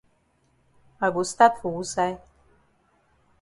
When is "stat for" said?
1.31-1.69